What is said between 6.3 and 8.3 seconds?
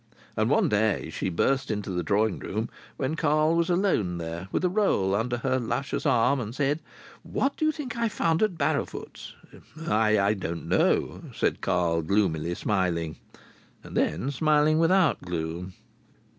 and said: "What do you think I've